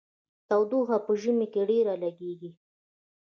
تودوخه 0.47 0.97
په 1.05 1.11
ژمي 1.21 1.47
کې 1.53 1.61
ډیره 1.69 1.93
لګیږي. 2.03 2.51